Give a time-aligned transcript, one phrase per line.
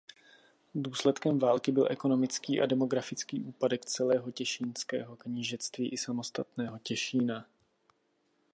[0.75, 7.45] Důsledkem války byl ekonomický a demografický úpadek celého Těšínského knížectví i samotného Těšína.